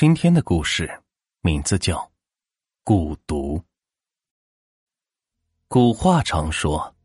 [0.00, 0.90] 今天的故事
[1.42, 1.98] 名字叫
[2.90, 3.58] 《蛊毒》。
[5.68, 6.96] 古话常说：“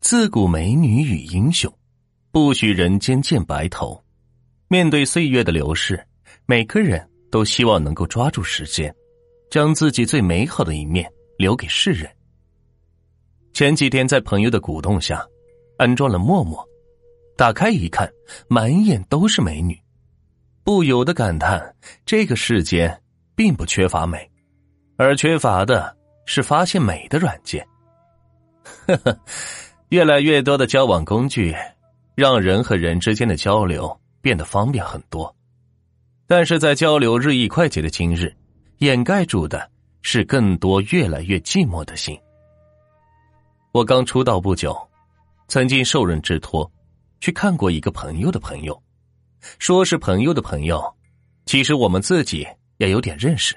[0.00, 1.70] 自古美女与英雄，
[2.30, 4.02] 不许人间见白头。”
[4.68, 6.02] 面对岁月的流逝，
[6.46, 8.90] 每个人都希望能够抓住时间，
[9.50, 12.10] 将自己最美好的一面留给世人。
[13.52, 15.28] 前几天在朋友的鼓动下，
[15.76, 16.66] 安装了陌陌，
[17.36, 18.10] 打开一看，
[18.48, 19.78] 满眼都是美女。
[20.62, 21.74] 不由得感叹，
[22.04, 23.02] 这个世间
[23.34, 24.30] 并不缺乏美，
[24.96, 25.96] 而缺乏的
[26.26, 27.66] 是发现美的软件。
[28.86, 29.18] 呵呵，
[29.88, 31.54] 越来越多的交往工具，
[32.14, 35.34] 让人和人之间的交流变得方便很多。
[36.26, 38.32] 但是在交流日益快捷的今日，
[38.78, 39.68] 掩盖住的
[40.02, 42.16] 是更多越来越寂寞的心。
[43.72, 44.76] 我刚出道不久，
[45.48, 46.70] 曾经受人之托，
[47.20, 48.80] 去看过一个朋友的朋友。
[49.58, 50.82] 说是朋友的朋友，
[51.46, 52.46] 其实我们自己
[52.78, 53.56] 也有点认识，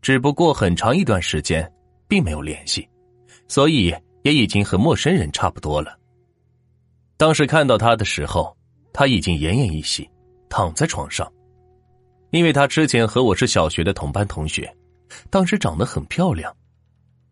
[0.00, 1.70] 只不过很长一段时间
[2.08, 2.88] 并没有联系，
[3.48, 5.98] 所以也已经和陌生人差不多了。
[7.16, 8.56] 当时看到他的时候，
[8.92, 10.08] 他已经奄奄一息，
[10.48, 11.30] 躺在床上，
[12.30, 14.74] 因为他之前和我是小学的同班同学，
[15.30, 16.54] 当时长得很漂亮，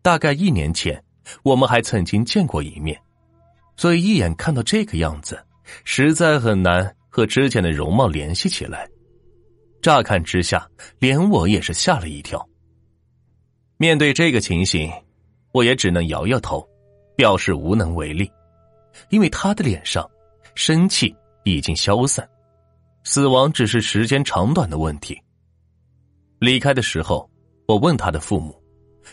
[0.01, 1.03] 大概一年前
[1.43, 2.99] 我们还曾经见过一面，
[3.75, 5.43] 所以一眼看到这个样子，
[5.83, 6.95] 实在很难。
[7.13, 8.89] 和之前的容貌联系起来，
[9.83, 12.43] 乍看之下，连我也是吓了一跳。
[13.77, 14.91] 面对这个情形，
[15.51, 16.67] 我也只能摇摇头，
[17.15, 18.27] 表示无能为力。
[19.09, 20.09] 因为他的脸上
[20.55, 22.27] 生气已经消散，
[23.03, 25.15] 死亡只是时间长短的问题。
[26.39, 27.29] 离开的时候，
[27.67, 28.59] 我问他的父母，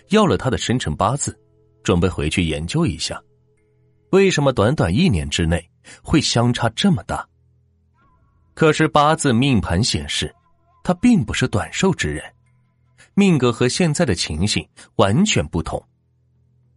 [0.08, 1.38] 要了他的生辰八字，
[1.82, 3.22] 准备回去研究一下，
[4.10, 5.62] 为什么短短一年之内
[6.02, 7.28] 会相差这么大。
[8.61, 10.30] 可是八字命盘显示，
[10.84, 12.22] 他并不是短寿之人，
[13.14, 14.62] 命格和现在的情形
[14.97, 15.83] 完全不同。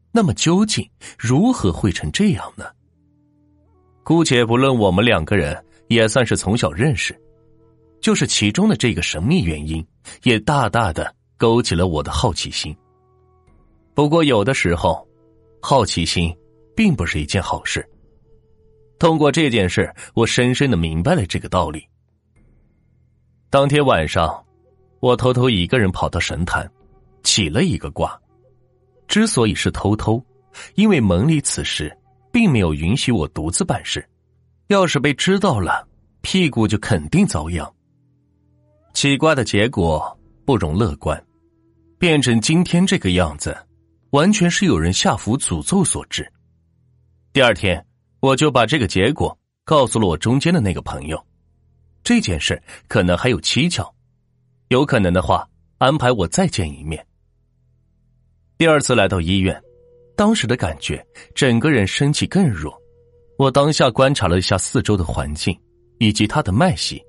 [0.09, 2.63] 那么究竟如何会成这样呢？
[4.01, 7.21] 姑且不论我们两个人也算是从小认识，
[7.99, 9.85] 就是其中的这个神秘原因，
[10.23, 12.73] 也大大的勾起了我的好奇心。
[13.93, 15.05] 不过有的时候，
[15.61, 16.33] 好奇心
[16.77, 17.85] 并不是一件好事。
[19.03, 21.85] 通过这件事，我深深的明白了这个道理。
[23.49, 24.41] 当天晚上，
[25.01, 26.71] 我偷偷一个人跑到神坛，
[27.21, 28.17] 起了一个卦。
[29.05, 30.25] 之所以是偷偷，
[30.75, 31.93] 因为门里此时
[32.31, 34.07] 并没有允许我独自办事，
[34.67, 35.85] 要是被知道了，
[36.21, 37.69] 屁股就肯定遭殃。
[38.93, 41.21] 起卦的结果不容乐观，
[41.99, 43.53] 变成今天这个样子，
[44.11, 46.25] 完全是有人下符诅咒所致。
[47.33, 47.85] 第二天。
[48.23, 51.21] 我就把这个结果告诉了我中间的那个朋友，
[52.05, 53.93] 这件事可能还有蹊跷，
[54.69, 55.45] 有可能的话
[55.77, 57.05] 安排我再见一面。
[58.57, 59.61] 第二次来到医院，
[60.15, 62.73] 当时的感觉整个人生气更弱。
[63.37, 65.59] 我当下观察了一下四周的环境
[65.99, 67.03] 以及他的脉息，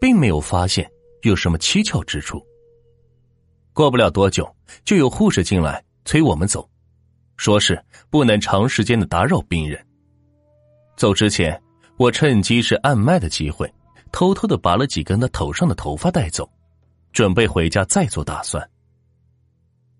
[0.00, 0.90] 并没有发现
[1.22, 2.44] 有什么蹊跷之处。
[3.72, 4.52] 过不了多久，
[4.84, 6.68] 就有护士进来催我们走，
[7.36, 9.86] 说是不能长时间的打扰病人。
[11.00, 11.58] 走之前，
[11.96, 13.72] 我趁机是按脉的机会，
[14.12, 16.46] 偷偷的拔了几根他头上的头发带走，
[17.10, 18.62] 准备回家再做打算。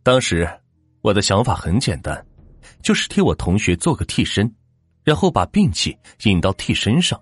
[0.02, 0.46] 当时
[1.00, 2.22] 我的想法很简单，
[2.82, 4.54] 就是替我同学做个替身，
[5.02, 7.18] 然后把病气引到替身上。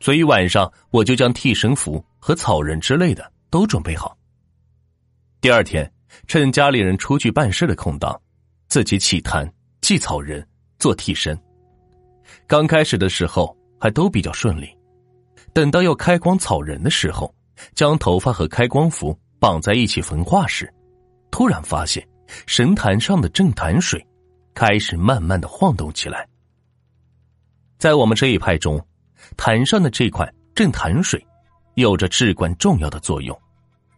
[0.00, 4.18] 所以晚上我就将替身符和草人之类的都准备好。
[5.40, 5.88] 第二天，
[6.26, 8.20] 趁家里人出去办事的空档，
[8.66, 9.48] 自己起坛
[9.82, 10.44] 祭草人
[10.80, 11.40] 做替身。
[12.46, 14.68] 刚开始的时候还都比较顺利，
[15.52, 17.34] 等到要开光草人的时候，
[17.74, 20.72] 将头发和开光符绑在一起焚化时，
[21.30, 22.06] 突然发现
[22.46, 24.04] 神坛上的正坛水
[24.54, 26.26] 开始慢慢的晃动起来。
[27.78, 28.80] 在我们这一派中，
[29.36, 31.24] 坛上的这款正坛水
[31.74, 33.36] 有着至关重要的作用，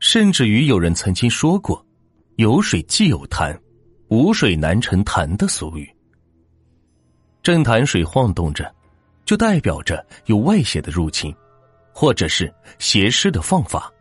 [0.01, 1.85] 甚至于有人曾经说过
[2.37, 3.59] “有水即有坛，
[4.09, 5.94] 无水难成坛”的俗语。
[7.45, 8.75] 正潭水晃动着，
[9.27, 11.33] 就代表着有外邪的入侵，
[11.93, 13.93] 或者是邪师的放法。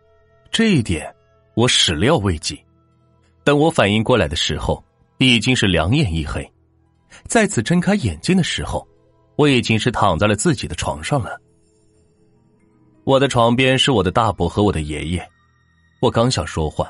[0.50, 1.14] 这一点
[1.54, 2.58] 我始料未及。
[3.44, 4.82] 等我反应过来的时候，
[5.18, 6.50] 已经是两眼一黑。
[7.26, 8.88] 再次睁开眼睛的时候，
[9.36, 11.38] 我已经是躺在了自己的床上了。
[13.04, 15.30] 我的床边是我的大伯和我的爷爷。
[16.00, 16.90] 我刚想说话，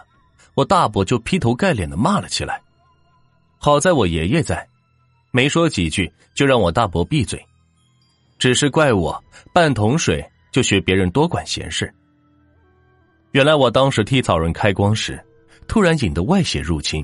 [0.54, 2.62] 我大伯就劈头盖脸的骂了起来。
[3.58, 4.70] 好在我爷爷在。
[5.36, 7.44] 没说几句，就让我大伯闭嘴，
[8.38, 9.20] 只是怪我
[9.52, 11.92] 半桶水就学别人多管闲事。
[13.32, 15.20] 原来我当时替草人开光时，
[15.68, 17.04] 突然引得外邪入侵，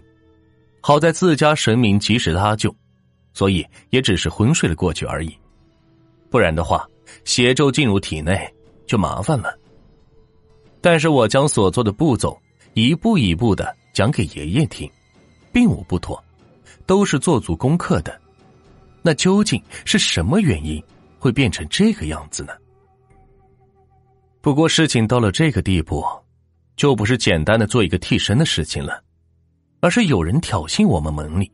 [0.80, 2.74] 好在自家神明及时搭救，
[3.34, 5.36] 所以也只是昏睡了过去而已。
[6.30, 6.88] 不然的话，
[7.26, 8.48] 邪咒进入体内
[8.86, 9.58] 就麻烦了。
[10.82, 12.40] 但是我将所做的步骤
[12.76, 14.88] 一步一步的讲给爷爷听，
[15.52, 16.24] 并无不妥，
[16.86, 18.19] 都是做足功课的。
[19.10, 20.80] 那究竟是什么原因
[21.18, 22.54] 会变成这个样子呢？
[24.40, 26.06] 不过事情到了这个地步，
[26.76, 29.04] 就不是简单的做一个替身的事情了，
[29.80, 31.52] 而是有人挑衅我们门里，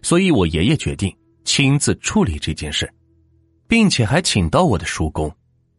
[0.00, 1.12] 所以我爷爷决定
[1.42, 2.88] 亲自处理这件事，
[3.66, 5.28] 并且还请到我的叔公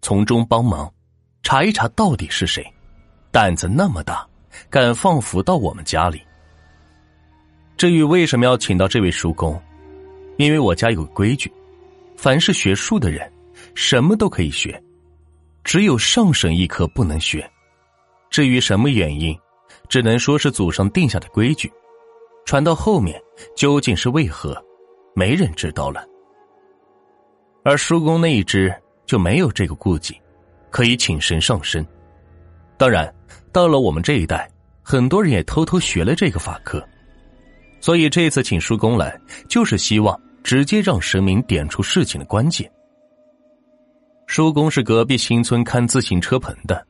[0.01, 0.93] 从中帮忙，
[1.41, 2.69] 查一查到底是谁，
[3.31, 4.27] 胆子那么大，
[4.69, 6.21] 敢放符到我们家里。
[7.77, 9.57] 至于为什么要请到这位叔公，
[10.37, 11.51] 因为我家有个规矩，
[12.15, 13.31] 凡是学术的人，
[13.75, 14.81] 什么都可以学。
[15.63, 17.45] 只有上神一科不能学，
[18.29, 19.37] 至于什么原因，
[19.89, 21.71] 只能说是祖上定下的规矩，
[22.45, 23.21] 传到后面
[23.55, 24.55] 究竟是为何，
[25.13, 26.05] 没人知道了。
[27.63, 28.73] 而叔公那一支
[29.05, 30.15] 就没有这个顾忌，
[30.69, 31.85] 可以请神上身。
[32.77, 33.13] 当然，
[33.51, 34.49] 到了我们这一代，
[34.81, 36.81] 很多人也偷偷学了这个法科，
[37.81, 39.19] 所以这次请叔公来，
[39.49, 42.69] 就是希望直接让神明点出事情的关键。
[44.25, 46.85] 叔公是隔壁新村看自行车棚的，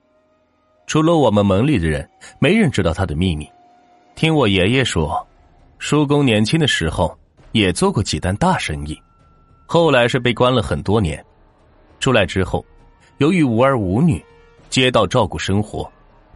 [0.88, 2.10] 除了我们门里的人，
[2.40, 3.48] 没人知道他的秘密。
[4.16, 5.26] 听我爷爷说，
[5.78, 7.16] 叔公年轻的时候
[7.52, 9.00] 也做过几单大生意，
[9.68, 11.24] 后来是被关了很多年。
[12.00, 12.66] 出来之后，
[13.18, 14.24] 由于无儿无女，
[14.70, 15.88] 街道照顾生活，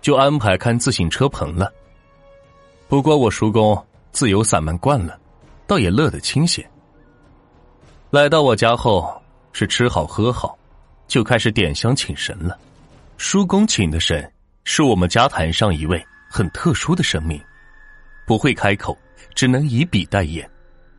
[0.01, 1.71] 就安排看自行车棚了。
[2.87, 3.75] 不过我叔公
[4.11, 5.19] 自由散漫惯了，
[5.65, 6.63] 倒也乐得清闲。
[8.11, 9.09] 来到我家后，
[9.53, 10.57] 是吃好喝好。
[11.07, 12.59] 就开始点香请神了。
[13.17, 14.29] 叔公请的神
[14.65, 17.41] 是我们家坛上一位很特殊的神明，
[18.27, 18.97] 不会开口，
[19.33, 20.49] 只能以笔代言，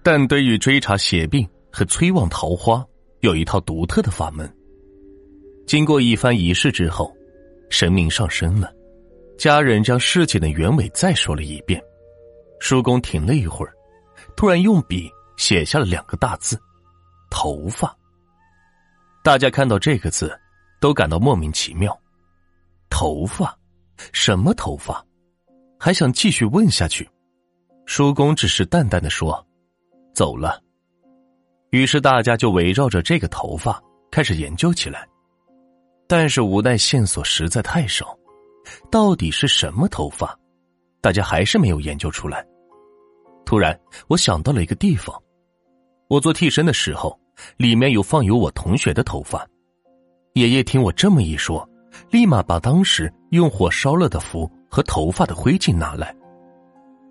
[0.03, 2.83] 但对于追查邪病和催旺桃花，
[3.21, 4.51] 有一套独特的法门。
[5.67, 7.15] 经过一番仪式之后，
[7.69, 8.73] 神明上身了，
[9.37, 11.83] 家人将事情的原委再说了一遍。
[12.59, 13.73] 叔公停了一会儿，
[14.35, 16.59] 突然用笔写下了两个大字
[17.33, 17.97] ：“头发。”
[19.25, 20.39] 大家看到这个字，
[20.81, 21.99] 都感到莫名其妙。
[22.91, 23.57] 头发，
[24.13, 25.03] 什么头发？
[25.79, 27.09] 还想继续问下去，
[27.87, 29.45] 叔公只是淡淡的说
[30.15, 30.61] ：“走了。”
[31.71, 35.09] 于是大家就围绕着这个头发开始研究起来。
[36.07, 38.15] 但是无奈线索实在太少，
[38.91, 40.39] 到底是什么头发？
[41.01, 42.47] 大家还是没有研究出来。
[43.47, 43.79] 突然，
[44.09, 45.17] 我想到了一个地方，
[46.09, 47.19] 我做替身的时候。
[47.57, 49.47] 里面有放有我同学的头发，
[50.35, 51.69] 爷爷听我这么一说，
[52.11, 56.15] 立马把当时用火烧了的符和头发的灰烬拿来。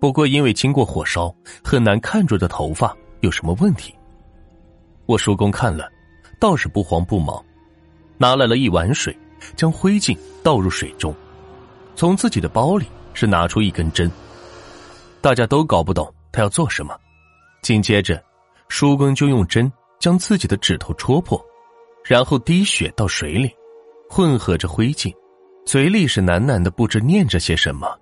[0.00, 1.32] 不过因为经过火烧，
[1.62, 3.94] 很难看出的头发有什么问题。
[5.06, 5.88] 我叔公看了，
[6.40, 7.44] 倒是不慌不忙，
[8.18, 9.16] 拿来了一碗水，
[9.54, 11.14] 将灰烬倒入水中，
[11.94, 14.10] 从自己的包里是拿出一根针。
[15.20, 16.96] 大家都搞不懂他要做什么，
[17.62, 18.20] 紧接着，
[18.68, 19.70] 叔公就用针。
[20.02, 21.40] 将自己的指头戳破，
[22.04, 23.48] 然后滴血到水里，
[24.10, 25.14] 混合着灰烬，
[25.64, 27.96] 嘴里是喃喃的不知念着些什么。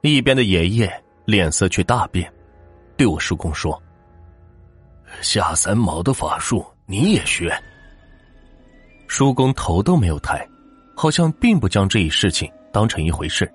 [0.00, 0.90] 一边的爷爷
[1.26, 2.32] 脸色却大变，
[2.96, 3.80] 对我叔公说
[5.20, 7.54] ：“下三毛的法术你也学？”
[9.06, 10.48] 叔公头都没有抬，
[10.96, 13.52] 好像并不将这一事情当成一回事。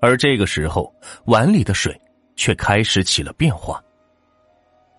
[0.00, 0.90] 而这个时候，
[1.26, 1.94] 碗里的水
[2.34, 3.78] 却开始起了变化。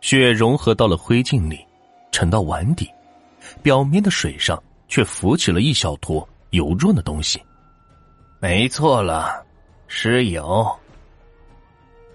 [0.08, 1.60] 血融合到了灰烬里，
[2.14, 2.90] 沉到碗底，
[3.62, 7.44] 表面的水上却浮起了一小坨油状的东西。
[8.40, 9.46] 没错了，
[9.90, 10.66] 尸油。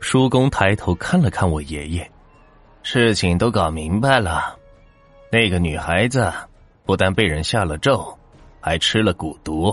[0.00, 2.10] 叔公抬头看了看我爷爷，
[2.82, 4.56] 事情都搞明白了。
[5.30, 6.32] 那个女孩子
[6.86, 8.18] 不但被人下了咒，
[8.58, 9.70] 还吃了蛊毒，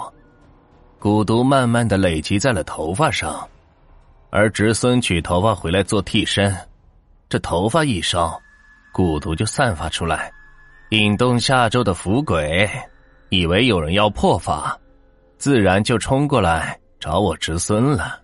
[1.00, 3.48] 蛊毒慢慢的累积在了头发上，
[4.30, 6.54] 而侄孙取头发回来做替身。
[7.30, 8.42] 这头发一烧，
[8.92, 10.34] 蛊毒就散发出来，
[10.90, 12.68] 引动下周的符鬼，
[13.30, 14.76] 以为有人要破法，
[15.38, 18.20] 自然就冲过来找我侄孙了。